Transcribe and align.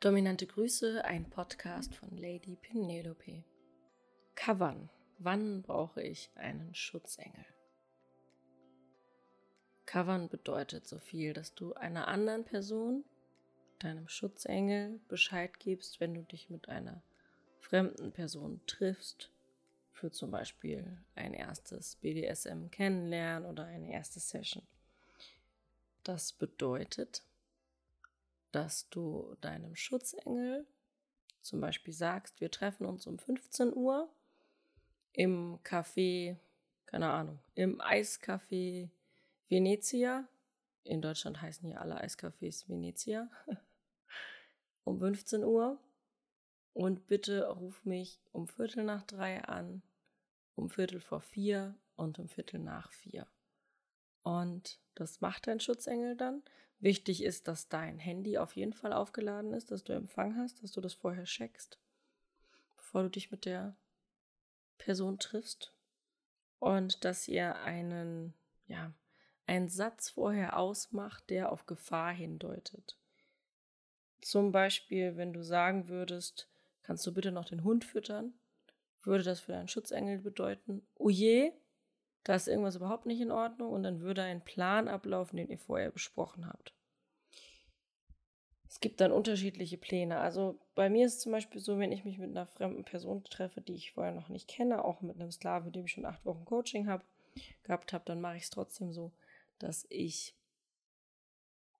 Dominante 0.00 0.46
Grüße, 0.46 1.04
ein 1.04 1.28
Podcast 1.28 1.92
von 1.92 2.16
Lady 2.16 2.54
Penelope. 2.54 3.42
Covern. 4.36 4.90
Wann 5.18 5.62
brauche 5.62 6.00
ich 6.00 6.30
einen 6.36 6.72
Schutzengel? 6.72 7.44
Covern 9.86 10.28
bedeutet 10.28 10.86
so 10.86 11.00
viel, 11.00 11.32
dass 11.32 11.52
du 11.56 11.74
einer 11.74 12.06
anderen 12.06 12.44
Person, 12.44 13.02
deinem 13.80 14.06
Schutzengel, 14.06 15.00
Bescheid 15.08 15.58
gibst, 15.58 15.98
wenn 15.98 16.14
du 16.14 16.22
dich 16.22 16.48
mit 16.48 16.68
einer 16.68 17.02
fremden 17.58 18.12
Person 18.12 18.60
triffst, 18.68 19.32
für 19.90 20.12
zum 20.12 20.30
Beispiel 20.30 20.96
ein 21.16 21.34
erstes 21.34 21.96
BDSM 21.96 22.70
kennenlernen 22.70 23.50
oder 23.50 23.64
eine 23.64 23.92
erste 23.92 24.20
Session. 24.20 24.62
Das 26.04 26.32
bedeutet, 26.32 27.24
dass 28.52 28.88
du 28.90 29.36
deinem 29.40 29.76
Schutzengel 29.76 30.66
zum 31.40 31.60
Beispiel 31.60 31.94
sagst, 31.94 32.40
wir 32.40 32.50
treffen 32.50 32.86
uns 32.86 33.06
um 33.06 33.18
15 33.18 33.74
Uhr 33.74 34.12
im 35.12 35.58
Café, 35.64 36.36
keine 36.86 37.10
Ahnung, 37.10 37.38
im 37.54 37.80
Eiscafé 37.80 38.90
Venezia. 39.48 40.28
In 40.84 41.02
Deutschland 41.02 41.40
heißen 41.40 41.66
hier 41.66 41.80
alle 41.80 42.02
Eiscafés 42.02 42.68
Venezia. 42.68 43.30
um 44.84 44.98
15 44.98 45.44
Uhr. 45.44 45.78
Und 46.72 47.06
bitte 47.08 47.48
ruf 47.48 47.84
mich 47.84 48.20
um 48.32 48.46
Viertel 48.46 48.84
nach 48.84 49.02
drei 49.02 49.42
an, 49.44 49.82
um 50.54 50.70
Viertel 50.70 51.00
vor 51.00 51.20
vier 51.20 51.74
und 51.96 52.18
um 52.18 52.28
Viertel 52.28 52.60
nach 52.60 52.92
vier. 52.92 53.26
Und 54.22 54.78
das 54.94 55.20
macht 55.20 55.46
dein 55.46 55.60
Schutzengel 55.60 56.16
dann. 56.16 56.42
Wichtig 56.80 57.24
ist, 57.24 57.48
dass 57.48 57.68
dein 57.68 57.98
Handy 57.98 58.38
auf 58.38 58.54
jeden 58.54 58.72
Fall 58.72 58.92
aufgeladen 58.92 59.52
ist, 59.52 59.70
dass 59.70 59.84
du 59.84 59.92
Empfang 59.92 60.36
hast, 60.36 60.62
dass 60.62 60.72
du 60.72 60.80
das 60.80 60.94
vorher 60.94 61.24
checkst, 61.24 61.78
bevor 62.76 63.02
du 63.02 63.10
dich 63.10 63.30
mit 63.30 63.44
der 63.44 63.76
Person 64.78 65.18
triffst. 65.18 65.72
Und 66.60 67.04
dass 67.04 67.28
ihr 67.28 67.56
einen, 67.56 68.34
ja, 68.66 68.92
einen 69.46 69.68
Satz 69.68 70.10
vorher 70.10 70.58
ausmacht, 70.58 71.30
der 71.30 71.52
auf 71.52 71.66
Gefahr 71.66 72.12
hindeutet. 72.12 72.96
Zum 74.20 74.52
Beispiel, 74.52 75.16
wenn 75.16 75.32
du 75.32 75.42
sagen 75.42 75.88
würdest, 75.88 76.48
kannst 76.82 77.06
du 77.06 77.14
bitte 77.14 77.30
noch 77.30 77.44
den 77.44 77.64
Hund 77.64 77.84
füttern, 77.84 78.34
würde 79.02 79.24
das 79.24 79.40
für 79.40 79.52
deinen 79.52 79.68
Schutzengel 79.68 80.18
bedeuten, 80.18 80.86
oh 80.96 81.08
je, 81.08 81.52
da 82.24 82.34
ist 82.34 82.48
irgendwas 82.48 82.76
überhaupt 82.76 83.06
nicht 83.06 83.20
in 83.20 83.30
Ordnung 83.30 83.72
und 83.72 83.82
dann 83.82 84.00
würde 84.00 84.22
ein 84.22 84.44
Plan 84.44 84.88
ablaufen, 84.88 85.36
den 85.36 85.48
ihr 85.48 85.58
vorher 85.58 85.90
besprochen 85.90 86.46
habt. 86.46 86.74
Es 88.68 88.80
gibt 88.80 89.00
dann 89.00 89.12
unterschiedliche 89.12 89.78
Pläne. 89.78 90.18
Also 90.18 90.58
bei 90.74 90.90
mir 90.90 91.06
ist 91.06 91.14
es 91.14 91.20
zum 91.20 91.32
Beispiel 91.32 91.60
so, 91.60 91.78
wenn 91.78 91.90
ich 91.90 92.04
mich 92.04 92.18
mit 92.18 92.30
einer 92.30 92.46
fremden 92.46 92.84
Person 92.84 93.24
treffe, 93.24 93.62
die 93.62 93.74
ich 93.74 93.92
vorher 93.92 94.12
noch 94.12 94.28
nicht 94.28 94.46
kenne, 94.46 94.84
auch 94.84 95.00
mit 95.00 95.16
einem 95.16 95.30
Sklaven, 95.30 95.66
mit 95.66 95.76
dem 95.76 95.86
ich 95.86 95.92
schon 95.92 96.04
acht 96.04 96.24
Wochen 96.26 96.44
Coaching 96.44 96.86
habe, 96.86 97.02
gehabt 97.62 97.92
habe, 97.92 98.04
dann 98.04 98.20
mache 98.20 98.36
ich 98.36 98.42
es 98.42 98.50
trotzdem 98.50 98.92
so, 98.92 99.10
dass 99.58 99.86
ich 99.88 100.34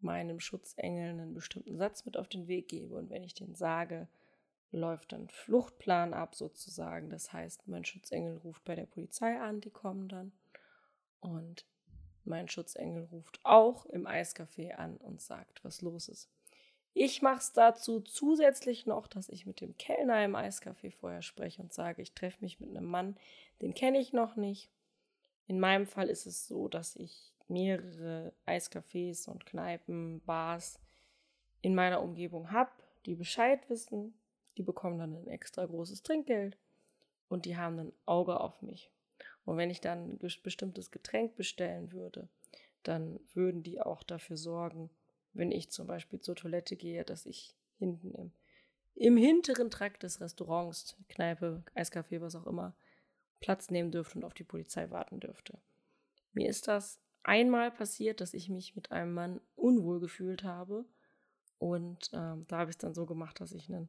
meinem 0.01 0.41
Schutzengel 0.41 1.11
einen 1.11 1.35
bestimmten 1.35 1.77
Satz 1.77 2.07
mit 2.07 2.17
auf 2.17 2.29
den 2.29 2.49
Weg 2.49 2.69
gebe. 2.69 2.95
Und 2.95 3.11
wenn 3.11 3.25
ich 3.25 3.35
den 3.35 3.55
sage, 3.55 4.09
läuft 4.71 5.13
dann 5.13 5.29
Fluchtplan 5.29 6.15
ab 6.15 6.35
sozusagen. 6.35 7.11
Das 7.11 7.33
heißt, 7.33 7.69
mein 7.69 7.85
Schutzengel 7.85 8.37
ruft 8.39 8.65
bei 8.65 8.75
der 8.75 8.87
Polizei 8.87 9.39
an, 9.41 9.61
die 9.61 9.71
kommen 9.71 10.09
dann. 10.09 10.33
Und 11.21 11.67
mein 12.25 12.49
Schutzengel 12.49 13.05
ruft 13.05 13.41
auch 13.45 13.87
im 13.87 14.07
Eiscafé 14.07 14.73
an 14.73 14.97
und 14.99 15.21
sagt, 15.21 15.65
was 15.65 15.81
los 15.81 16.09
ist. 16.09 16.31
Ich 16.95 17.23
mache 17.23 17.39
es 17.39 17.53
dazu 17.53 18.01
zusätzlich 18.01 18.87
noch, 18.87 19.07
dass 19.07 19.29
ich 19.29 19.47
mit 19.47 19.61
dem 19.61 19.77
Kellner 19.77 20.25
im 20.25 20.35
Eiscafé 20.35 20.91
vorher 20.91 21.23
spreche 21.23 21.63
und 21.63 21.73
sage, 21.73 22.03
ich 22.03 22.13
treffe 22.13 22.39
mich 22.41 22.61
mit 22.61 22.71
einem 22.71 22.87
Mann, 22.87 23.17
den 23.63 23.75
kenne 23.75 23.99
ich 23.99 24.13
noch 24.13 24.37
nicht. 24.37 24.71
In 25.47 25.61
meinem 25.61 25.87
Fall 25.87 26.09
ist 26.09 26.27
es 26.27 26.47
so, 26.47 26.69
dass 26.69 26.97
ich 26.97 27.33
mehrere 27.47 28.33
Eiscafés 28.47 29.29
und 29.29 29.47
Kneipen, 29.47 30.21
Bars 30.21 30.81
in 31.63 31.75
meiner 31.75 32.03
Umgebung 32.03 32.51
habe, 32.51 32.71
die 33.07 33.15
Bescheid 33.15 33.69
wissen, 33.71 34.19
die 34.59 34.63
bekommen 34.63 34.99
dann 34.99 35.15
ein 35.15 35.29
extra 35.29 35.65
großes 35.65 36.03
Trinkgeld 36.03 36.59
und 37.29 37.45
die 37.45 37.57
haben 37.57 37.79
ein 37.79 37.93
Auge 38.05 38.41
auf 38.41 38.61
mich. 38.61 38.91
Und 39.45 39.57
wenn 39.57 39.71
ich 39.71 39.81
dann 39.81 40.13
ein 40.13 40.19
bestimmtes 40.43 40.91
Getränk 40.91 41.37
bestellen 41.37 41.93
würde, 41.93 42.29
dann 42.83 43.19
würden 43.33 43.63
die 43.63 43.81
auch 43.81 44.03
dafür 44.03 44.37
sorgen, 44.37 44.91
wenn 45.33 45.53
ich 45.53 45.71
zum 45.71 45.87
Beispiel 45.87 46.21
zur 46.21 46.37
Toilette 46.37 46.77
gehe, 46.77 47.05
dass 47.05 47.25
ich 47.25 47.55
hinten 47.79 48.13
im, 48.15 48.33
im 48.95 49.17
hinteren 49.17 49.71
Trakt 49.71 50.03
des 50.03 50.21
Restaurants, 50.21 50.97
Kneipe, 51.09 51.63
Eiscafé, 51.75 52.21
was 52.21 52.35
auch 52.35 52.47
immer, 52.47 52.75
Platz 53.41 53.71
nehmen 53.71 53.93
dürfte 53.93 54.19
und 54.19 54.25
auf 54.25 54.35
die 54.35 54.45
Polizei 54.45 54.91
warten 54.91 55.21
dürfte. 55.21 55.59
Mir 56.33 56.49
ist 56.49 56.69
das 56.69 57.01
einmal 57.23 57.71
passiert, 57.71 58.21
dass 58.21 58.35
ich 58.35 58.49
mich 58.49 58.75
mit 58.75 58.91
einem 58.91 59.13
Mann 59.13 59.41
unwohl 59.55 60.01
gefühlt 60.01 60.45
habe. 60.45 60.85
Und 61.59 62.11
ähm, 62.13 62.47
da 62.49 62.59
habe 62.59 62.71
ich 62.71 62.75
es 62.75 62.79
dann 62.79 62.95
so 62.95 63.07
gemacht, 63.07 63.41
dass 63.41 63.53
ich 63.53 63.69
einen 63.69 63.89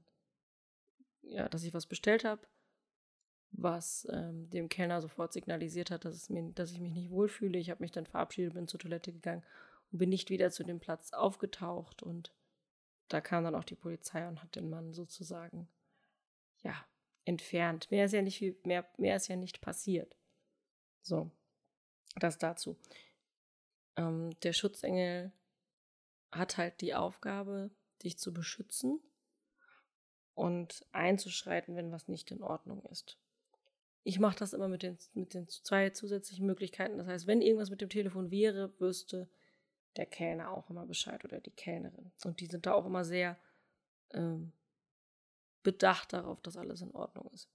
ja, 1.29 1.47
dass 1.49 1.63
ich 1.63 1.73
was 1.73 1.85
bestellt 1.85 2.23
habe, 2.23 2.41
was 3.51 4.07
ähm, 4.11 4.49
dem 4.49 4.69
Kellner 4.69 5.01
sofort 5.01 5.33
signalisiert 5.33 5.91
hat, 5.91 6.05
dass, 6.05 6.29
mir, 6.29 6.51
dass 6.53 6.71
ich 6.71 6.79
mich 6.79 6.93
nicht 6.93 7.09
wohlfühle. 7.09 7.57
Ich 7.57 7.69
habe 7.69 7.81
mich 7.81 7.91
dann 7.91 8.05
verabschiedet, 8.05 8.53
bin 8.53 8.67
zur 8.67 8.79
Toilette 8.79 9.11
gegangen 9.11 9.43
und 9.91 9.99
bin 9.99 10.09
nicht 10.09 10.29
wieder 10.29 10.51
zu 10.51 10.63
dem 10.63 10.79
Platz 10.79 11.13
aufgetaucht. 11.13 12.03
Und 12.03 12.33
da 13.07 13.21
kam 13.21 13.43
dann 13.43 13.55
auch 13.55 13.63
die 13.63 13.75
Polizei 13.75 14.27
und 14.27 14.41
hat 14.43 14.55
den 14.55 14.69
Mann 14.69 14.93
sozusagen, 14.93 15.67
ja, 16.61 16.75
entfernt. 17.25 17.89
Mehr 17.91 18.05
ist 18.05 18.13
ja 18.13 18.21
nicht 18.21 18.37
viel, 18.37 18.57
mehr, 18.63 18.87
mehr 18.97 19.15
ist 19.15 19.27
ja 19.27 19.35
nicht 19.35 19.61
passiert. 19.61 20.15
So, 21.01 21.31
das 22.15 22.37
dazu. 22.37 22.77
Ähm, 23.95 24.31
der 24.41 24.53
Schutzengel 24.53 25.31
hat 26.31 26.57
halt 26.57 26.81
die 26.81 26.93
Aufgabe, 26.93 27.71
dich 28.03 28.17
zu 28.17 28.33
beschützen 28.33 28.99
und 30.39 30.85
einzuschreiten, 30.93 31.75
wenn 31.75 31.91
was 31.91 32.07
nicht 32.07 32.31
in 32.31 32.41
Ordnung 32.41 32.81
ist. 32.85 33.17
Ich 34.03 34.19
mache 34.19 34.39
das 34.39 34.53
immer 34.53 34.69
mit 34.69 34.83
den, 34.83 34.97
mit 35.13 35.33
den 35.33 35.49
zwei 35.49 35.89
zusätzlichen 35.89 36.45
Möglichkeiten. 36.45 36.97
Das 36.97 37.07
heißt, 37.07 37.27
wenn 37.27 37.41
irgendwas 37.41 37.69
mit 37.69 37.81
dem 37.81 37.89
Telefon 37.89 38.31
wäre, 38.31 38.71
wüsste 38.79 39.27
der 39.97 40.05
Kellner 40.05 40.51
auch 40.51 40.69
immer 40.69 40.85
Bescheid 40.85 41.25
oder 41.25 41.41
die 41.41 41.51
Kellnerin. 41.51 42.13
Und 42.23 42.39
die 42.39 42.45
sind 42.45 42.65
da 42.65 42.73
auch 42.73 42.85
immer 42.85 43.03
sehr 43.03 43.37
ähm, 44.11 44.53
bedacht 45.61 46.13
darauf, 46.13 46.39
dass 46.39 46.55
alles 46.55 46.81
in 46.81 46.95
Ordnung 46.95 47.29
ist. 47.33 47.49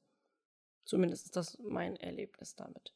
Zumindest 0.84 1.24
ist 1.24 1.36
das 1.36 1.58
mein 1.60 1.96
Erlebnis 1.96 2.54
damit. 2.54 2.92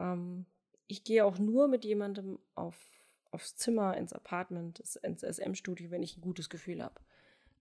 Ähm, 0.00 0.46
ich 0.86 1.04
gehe 1.04 1.26
auch 1.26 1.38
nur 1.38 1.68
mit 1.68 1.84
jemandem 1.84 2.38
auf, 2.54 2.78
aufs 3.30 3.54
Zimmer, 3.54 3.98
ins 3.98 4.14
Apartment, 4.14 4.80
ins 5.02 5.20
SM-Studio, 5.20 5.90
wenn 5.90 6.02
ich 6.02 6.16
ein 6.16 6.22
gutes 6.22 6.48
Gefühl 6.48 6.82
habe. 6.82 7.02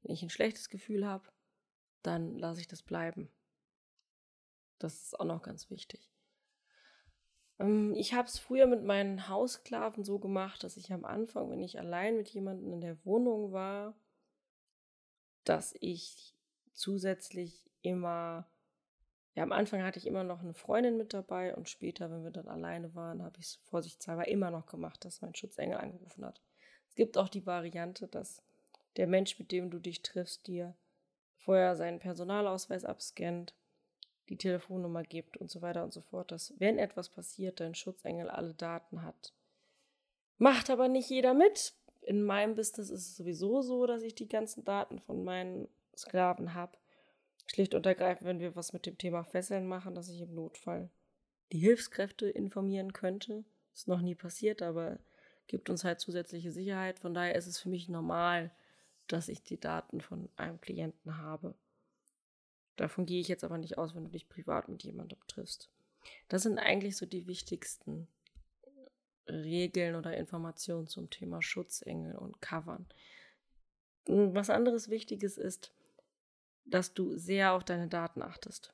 Wenn 0.04 0.14
ich 0.14 0.24
ein 0.24 0.30
schlechtes 0.30 0.70
Gefühl 0.70 1.08
habe, 1.08 1.28
dann 2.02 2.38
lasse 2.38 2.62
ich 2.62 2.68
das 2.68 2.84
bleiben. 2.84 3.30
Das 4.80 5.02
ist 5.02 5.20
auch 5.20 5.26
noch 5.26 5.42
ganz 5.42 5.70
wichtig. 5.70 6.12
Ähm, 7.60 7.94
ich 7.96 8.14
habe 8.14 8.28
es 8.28 8.38
früher 8.38 8.68
mit 8.68 8.84
meinen 8.84 9.30
Haussklaven 9.30 10.04
so 10.04 10.20
gemacht, 10.20 10.64
dass 10.64 10.78
ich 10.78 10.92
am 10.92 11.06
Anfang, 11.06 11.50
wenn 11.50 11.64
ich 11.64 11.80
allein 11.80 12.18
mit 12.18 12.30
jemandem 12.30 12.74
in 12.74 12.82
der 12.82 13.04
Wohnung 13.06 13.52
war, 13.54 13.96
dass 15.46 15.76
ich 15.80 16.36
zusätzlich 16.74 17.70
immer, 17.82 18.48
ja, 19.36 19.44
am 19.44 19.52
Anfang 19.52 19.84
hatte 19.84 20.00
ich 20.00 20.08
immer 20.08 20.24
noch 20.24 20.42
eine 20.42 20.54
Freundin 20.54 20.98
mit 20.98 21.14
dabei 21.14 21.56
und 21.56 21.70
später, 21.70 22.12
wenn 22.12 22.24
wir 22.24 22.32
dann 22.32 22.48
alleine 22.48 22.94
waren, 22.96 23.24
habe 23.24 23.38
ich 23.40 23.46
es 23.46 23.56
vorsichtshalber 23.56 24.28
immer 24.28 24.52
noch 24.52 24.66
gemacht, 24.66 25.06
dass 25.06 25.22
mein 25.22 25.36
Schutzengel 25.36 25.78
angerufen 25.78 26.26
hat. 26.26 26.42
Es 26.90 26.96
gibt 26.96 27.18
auch 27.18 27.30
die 27.30 27.46
Variante, 27.46 28.08
dass 28.08 28.42
der 28.98 29.08
Mensch, 29.08 29.40
mit 29.40 29.52
dem 29.52 29.70
du 29.70 29.80
dich 29.80 30.02
triffst, 30.02 30.48
dir 30.48 30.76
vorher 31.38 31.76
seinen 31.76 32.00
Personalausweis 32.00 32.86
abscannt, 32.86 33.54
die 34.30 34.38
Telefonnummer 34.38 35.04
gibt 35.04 35.38
und 35.38 35.52
so 35.52 35.62
weiter 35.62 35.84
und 35.84 35.94
so 35.94 36.02
fort, 36.02 36.32
dass 36.32 36.54
wenn 36.60 36.80
etwas 36.80 37.10
passiert, 37.10 37.60
dein 37.60 37.76
Schutzengel 37.76 38.30
alle 38.30 38.54
Daten 38.54 39.04
hat. 39.04 39.34
Macht 40.38 40.70
aber 40.70 40.88
nicht 40.88 41.10
jeder 41.10 41.34
mit. 41.34 41.74
In 42.02 42.24
meinem 42.24 42.56
Business 42.56 42.90
ist 42.90 43.08
es 43.08 43.16
sowieso 43.16 43.62
so, 43.62 43.86
dass 43.86 44.04
ich 44.04 44.16
die 44.16 44.28
ganzen 44.28 44.66
Daten 44.66 45.00
von 45.00 45.24
meinen 45.24 45.68
Sklaven 45.96 46.54
habe. 46.54 46.78
Schlicht 47.46 47.76
und 47.76 47.86
ergreifend, 47.86 48.28
wenn 48.28 48.40
wir 48.40 48.56
was 48.56 48.74
mit 48.74 48.86
dem 48.86 48.98
Thema 48.98 49.24
Fesseln 49.24 49.68
machen, 49.68 49.96
dass 49.96 50.10
ich 50.10 50.22
im 50.22 50.34
Notfall 50.34 50.90
die 51.52 51.60
Hilfskräfte 51.60 52.30
informieren 52.30 52.94
könnte. 52.94 53.44
Ist 53.74 53.88
noch 53.88 54.02
nie 54.02 54.16
passiert, 54.16 54.62
aber 54.62 55.00
gibt 55.48 55.70
uns 55.70 55.84
halt 55.84 56.00
zusätzliche 56.00 56.52
Sicherheit. 56.52 57.00
Von 57.00 57.14
daher 57.14 57.36
ist 57.36 57.48
es 57.48 57.60
für 57.60 57.70
mich 57.70 57.90
normal, 57.90 58.52
dass 59.08 59.28
ich 59.28 59.44
die 59.44 59.60
Daten 59.60 60.02
von 60.02 60.30
einem 60.36 60.60
Klienten 60.62 61.18
habe. 61.18 61.56
Davon 62.76 63.06
gehe 63.06 63.22
ich 63.22 63.28
jetzt 63.28 63.44
aber 63.44 63.58
nicht 63.58 63.78
aus, 63.78 63.94
wenn 63.94 64.06
du 64.06 64.10
dich 64.10 64.30
privat 64.30 64.70
mit 64.70 64.84
jemandem 64.84 65.20
triffst. 65.28 65.70
Das 66.28 66.44
sind 66.44 66.58
eigentlich 66.58 66.98
so 66.98 67.06
die 67.06 67.28
wichtigsten 67.28 68.08
Regeln 69.28 69.96
oder 69.96 70.18
Informationen 70.18 70.88
zum 70.88 71.10
Thema 71.10 71.42
Schutzengel 71.42 72.16
und 72.16 72.42
Covern. 72.42 72.88
Was 74.06 74.50
anderes 74.50 74.90
Wichtiges 74.90 75.38
ist, 75.38 75.72
dass 76.66 76.94
du 76.94 77.18
sehr 77.18 77.54
auf 77.54 77.64
deine 77.64 77.88
Daten 77.88 78.22
achtest. 78.22 78.74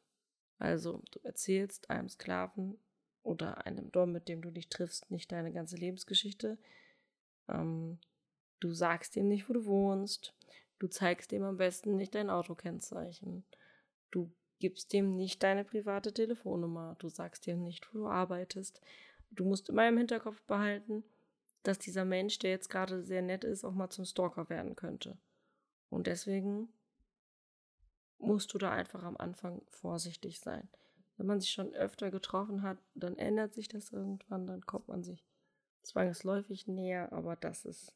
Also 0.57 1.03
du 1.11 1.19
erzählst 1.23 1.89
einem 1.89 2.09
Sklaven 2.09 2.77
oder 3.23 3.65
einem 3.65 3.91
Dom, 3.91 4.11
mit 4.11 4.27
dem 4.27 4.41
du 4.41 4.51
dich 4.51 4.69
triffst, 4.69 5.09
nicht 5.11 5.31
deine 5.31 5.51
ganze 5.51 5.75
Lebensgeschichte. 5.75 6.57
Ähm, 7.47 7.99
du 8.59 8.73
sagst 8.73 9.15
ihm 9.15 9.27
nicht, 9.27 9.49
wo 9.49 9.53
du 9.53 9.65
wohnst. 9.65 10.33
Du 10.79 10.87
zeigst 10.87 11.31
ihm 11.31 11.43
am 11.43 11.57
besten 11.57 11.95
nicht 11.95 12.15
dein 12.15 12.29
Autokennzeichen. 12.29 13.43
Du 14.11 14.31
gibst 14.59 14.93
ihm 14.93 15.15
nicht 15.15 15.43
deine 15.43 15.63
private 15.63 16.13
Telefonnummer. 16.13 16.95
Du 16.99 17.09
sagst 17.09 17.47
ihm 17.47 17.63
nicht, 17.63 17.93
wo 17.93 17.99
du 17.99 18.07
arbeitest. 18.07 18.81
Du 19.31 19.45
musst 19.45 19.69
immer 19.69 19.87
im 19.87 19.97
Hinterkopf 19.97 20.41
behalten, 20.43 21.03
dass 21.63 21.79
dieser 21.79 22.05
Mensch, 22.05 22.39
der 22.39 22.51
jetzt 22.51 22.69
gerade 22.69 23.03
sehr 23.03 23.21
nett 23.21 23.43
ist, 23.43 23.63
auch 23.63 23.73
mal 23.73 23.89
zum 23.89 24.05
Stalker 24.05 24.49
werden 24.49 24.75
könnte. 24.75 25.17
Und 25.89 26.07
deswegen 26.07 26.69
musst 28.17 28.53
du 28.53 28.57
da 28.57 28.71
einfach 28.71 29.03
am 29.03 29.17
Anfang 29.17 29.61
vorsichtig 29.67 30.39
sein. 30.39 30.69
Wenn 31.17 31.27
man 31.27 31.39
sich 31.39 31.51
schon 31.51 31.73
öfter 31.73 32.11
getroffen 32.11 32.61
hat, 32.61 32.77
dann 32.95 33.17
ändert 33.17 33.53
sich 33.53 33.67
das 33.67 33.91
irgendwann, 33.91 34.47
dann 34.47 34.65
kommt 34.65 34.87
man 34.87 35.03
sich 35.03 35.25
zwangsläufig 35.81 36.67
näher, 36.67 37.11
aber 37.11 37.35
das 37.35 37.65
ist 37.65 37.93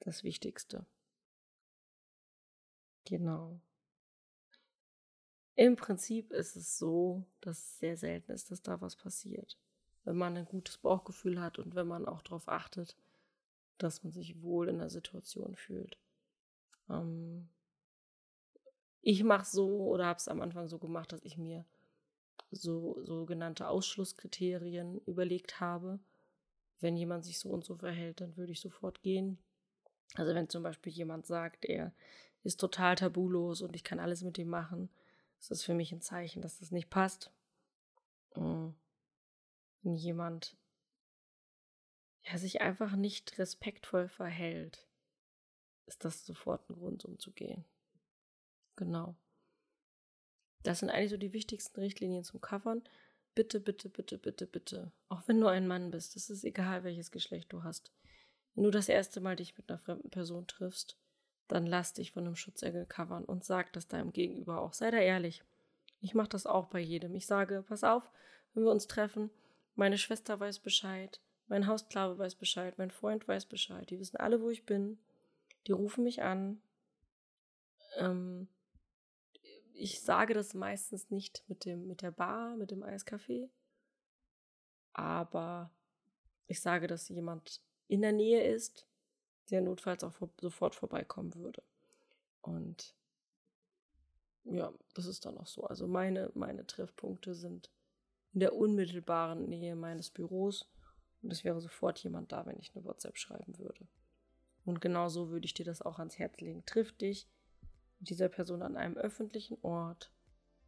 das 0.00 0.24
Wichtigste. 0.24 0.84
Genau. 3.04 3.60
Im 5.56 5.76
Prinzip 5.76 6.32
ist 6.32 6.56
es 6.56 6.78
so, 6.78 7.24
dass 7.40 7.58
es 7.58 7.78
sehr 7.78 7.96
selten 7.96 8.32
ist, 8.32 8.50
dass 8.50 8.62
da 8.62 8.80
was 8.80 8.96
passiert. 8.96 9.58
Wenn 10.04 10.16
man 10.16 10.36
ein 10.36 10.46
gutes 10.46 10.78
Bauchgefühl 10.78 11.40
hat 11.40 11.58
und 11.58 11.74
wenn 11.74 11.86
man 11.86 12.06
auch 12.06 12.22
darauf 12.22 12.48
achtet, 12.48 12.96
dass 13.78 14.02
man 14.02 14.12
sich 14.12 14.42
wohl 14.42 14.68
in 14.68 14.78
der 14.78 14.90
Situation 14.90 15.56
fühlt. 15.56 15.98
Ähm, 16.88 17.48
ich 19.02 19.22
mache 19.24 19.46
so 19.46 19.68
oder 19.86 20.06
habe 20.06 20.18
es 20.18 20.28
am 20.28 20.40
Anfang 20.40 20.68
so 20.68 20.78
gemacht, 20.78 21.12
dass 21.12 21.22
ich 21.24 21.36
mir 21.36 21.64
so 22.50 23.02
sogenannte 23.04 23.68
Ausschlusskriterien 23.68 25.00
überlegt 25.06 25.60
habe. 25.60 25.98
Wenn 26.80 26.96
jemand 26.96 27.24
sich 27.24 27.38
so 27.38 27.50
und 27.50 27.64
so 27.64 27.76
verhält, 27.76 28.20
dann 28.20 28.36
würde 28.36 28.52
ich 28.52 28.60
sofort 28.60 29.02
gehen. 29.02 29.38
Also 30.14 30.34
wenn 30.34 30.48
zum 30.48 30.62
Beispiel 30.62 30.92
jemand 30.92 31.26
sagt, 31.26 31.64
er 31.64 31.92
ist 32.42 32.60
total 32.60 32.96
tabulos 32.96 33.62
und 33.62 33.76
ich 33.76 33.84
kann 33.84 34.00
alles 34.00 34.22
mit 34.22 34.38
ihm 34.38 34.48
machen, 34.48 34.90
ist 35.38 35.50
das 35.50 35.62
für 35.62 35.74
mich 35.74 35.92
ein 35.92 36.00
Zeichen, 36.00 36.42
dass 36.42 36.58
das 36.58 36.70
nicht 36.70 36.90
passt. 36.90 37.30
Mm. 38.34 38.70
Wenn 39.82 39.94
jemand 39.94 40.56
ja, 42.24 42.36
sich 42.36 42.60
einfach 42.60 42.96
nicht 42.96 43.38
respektvoll 43.38 44.08
verhält, 44.08 44.86
ist 45.86 46.04
das 46.04 46.26
sofort 46.26 46.68
ein 46.68 46.74
Grund, 46.74 47.04
umzugehen. 47.04 47.64
Genau. 48.76 49.16
Das 50.62 50.80
sind 50.80 50.90
eigentlich 50.90 51.10
so 51.10 51.16
die 51.16 51.32
wichtigsten 51.32 51.80
Richtlinien 51.80 52.24
zum 52.24 52.40
Covern. 52.40 52.82
Bitte, 53.34 53.60
bitte, 53.60 53.88
bitte, 53.88 54.18
bitte, 54.18 54.46
bitte. 54.46 54.92
Auch 55.08 55.26
wenn 55.26 55.40
du 55.40 55.46
ein 55.46 55.66
Mann 55.66 55.90
bist, 55.90 56.16
es 56.16 56.28
ist 56.28 56.44
egal, 56.44 56.84
welches 56.84 57.10
Geschlecht 57.10 57.52
du 57.52 57.62
hast. 57.62 57.92
Wenn 58.54 58.64
du 58.64 58.70
das 58.70 58.88
erste 58.88 59.20
Mal 59.20 59.36
dich 59.36 59.56
mit 59.56 59.68
einer 59.68 59.78
fremden 59.78 60.10
Person 60.10 60.46
triffst, 60.46 60.96
dann 61.48 61.66
lass 61.66 61.92
dich 61.92 62.12
von 62.12 62.24
einem 62.24 62.36
Schutzengel 62.36 62.86
covern 62.86 63.24
und 63.24 63.44
sag 63.44 63.72
das 63.72 63.88
deinem 63.88 64.12
Gegenüber 64.12 64.60
auch. 64.60 64.72
Sei 64.72 64.90
da 64.90 64.98
ehrlich. 64.98 65.42
Ich 66.00 66.14
mache 66.14 66.28
das 66.28 66.46
auch 66.46 66.66
bei 66.66 66.80
jedem. 66.80 67.14
Ich 67.14 67.26
sage, 67.26 67.64
pass 67.66 67.84
auf, 67.84 68.10
wenn 68.54 68.64
wir 68.64 68.70
uns 68.70 68.86
treffen, 68.86 69.30
meine 69.74 69.98
Schwester 69.98 70.38
weiß 70.38 70.60
Bescheid, 70.60 71.20
mein 71.48 71.66
Hausklabe 71.66 72.18
weiß 72.18 72.36
Bescheid, 72.36 72.78
mein 72.78 72.90
Freund 72.90 73.26
weiß 73.26 73.46
Bescheid. 73.46 73.90
Die 73.90 73.98
wissen 73.98 74.16
alle, 74.16 74.40
wo 74.40 74.50
ich 74.50 74.64
bin. 74.64 74.98
Die 75.66 75.72
rufen 75.72 76.04
mich 76.04 76.22
an. 76.22 76.62
Ähm, 77.98 78.48
ich 79.74 80.02
sage 80.02 80.34
das 80.34 80.54
meistens 80.54 81.10
nicht 81.10 81.42
mit, 81.48 81.64
dem, 81.64 81.86
mit 81.86 82.02
der 82.02 82.10
Bar, 82.10 82.56
mit 82.56 82.70
dem 82.70 82.82
Eiskaffee, 82.82 83.50
aber 84.92 85.70
ich 86.46 86.60
sage, 86.60 86.86
dass 86.86 87.08
jemand 87.08 87.62
in 87.90 88.02
der 88.02 88.12
Nähe 88.12 88.42
ist, 88.44 88.86
der 89.50 89.60
notfalls 89.60 90.04
auch 90.04 90.12
vor, 90.12 90.30
sofort 90.40 90.76
vorbeikommen 90.76 91.34
würde. 91.34 91.62
Und 92.40 92.94
ja, 94.44 94.72
das 94.94 95.06
ist 95.06 95.26
dann 95.26 95.36
auch 95.38 95.48
so. 95.48 95.64
Also 95.64 95.88
meine, 95.88 96.30
meine 96.34 96.64
Treffpunkte 96.66 97.34
sind 97.34 97.68
in 98.32 98.40
der 98.40 98.54
unmittelbaren 98.54 99.48
Nähe 99.48 99.74
meines 99.74 100.08
Büros 100.08 100.70
und 101.20 101.32
es 101.32 101.42
wäre 101.42 101.60
sofort 101.60 101.98
jemand 101.98 102.30
da, 102.30 102.46
wenn 102.46 102.60
ich 102.60 102.70
eine 102.74 102.84
WhatsApp 102.84 103.18
schreiben 103.18 103.58
würde. 103.58 103.88
Und 104.64 104.80
genau 104.80 105.08
so 105.08 105.30
würde 105.30 105.46
ich 105.46 105.54
dir 105.54 105.64
das 105.64 105.82
auch 105.82 105.98
ans 105.98 106.18
Herz 106.18 106.38
legen. 106.40 106.64
Triff 106.66 106.92
dich 106.92 107.28
mit 107.98 108.08
dieser 108.08 108.28
Person 108.28 108.62
an 108.62 108.76
einem 108.76 108.96
öffentlichen 108.96 109.58
Ort. 109.62 110.12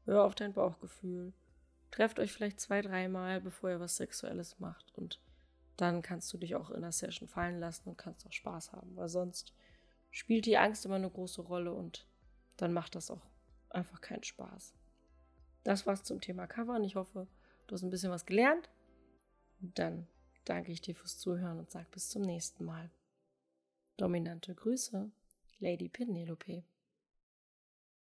Hör 0.06 0.24
auf 0.24 0.34
dein 0.34 0.54
Bauchgefühl. 0.54 1.32
Trefft 1.92 2.18
euch 2.18 2.32
vielleicht 2.32 2.58
zwei, 2.58 2.82
dreimal, 2.82 3.40
bevor 3.40 3.70
ihr 3.70 3.80
was 3.80 3.96
Sexuelles 3.96 4.58
macht. 4.58 4.92
Und 4.96 5.20
dann 5.76 6.02
kannst 6.02 6.32
du 6.32 6.38
dich 6.38 6.54
auch 6.54 6.70
in 6.70 6.82
der 6.82 6.92
Session 6.92 7.28
fallen 7.28 7.58
lassen 7.58 7.88
und 7.88 7.98
kannst 7.98 8.26
auch 8.26 8.32
Spaß 8.32 8.72
haben. 8.72 8.96
Weil 8.96 9.08
sonst 9.08 9.54
spielt 10.10 10.46
die 10.46 10.58
Angst 10.58 10.84
immer 10.84 10.96
eine 10.96 11.10
große 11.10 11.42
Rolle 11.42 11.72
und 11.72 12.06
dann 12.56 12.72
macht 12.72 12.94
das 12.94 13.10
auch 13.10 13.26
einfach 13.70 14.00
keinen 14.00 14.22
Spaß. 14.22 14.74
Das 15.64 15.86
war's 15.86 16.02
zum 16.02 16.20
Thema 16.20 16.46
Covern. 16.46 16.84
Ich 16.84 16.96
hoffe, 16.96 17.26
du 17.66 17.74
hast 17.74 17.82
ein 17.82 17.90
bisschen 17.90 18.10
was 18.10 18.26
gelernt. 18.26 18.68
Und 19.60 19.78
dann 19.78 20.06
danke 20.44 20.72
ich 20.72 20.80
dir 20.80 20.94
fürs 20.94 21.18
Zuhören 21.18 21.58
und 21.58 21.70
sag 21.70 21.90
bis 21.90 22.08
zum 22.08 22.22
nächsten 22.22 22.64
Mal. 22.64 22.90
Dominante 23.96 24.54
Grüße, 24.54 25.10
Lady 25.60 25.88
Penelope. 25.88 26.64